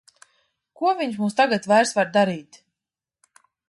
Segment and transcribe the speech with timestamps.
[0.81, 2.63] Ko viņš mums tagad vairs var darīt!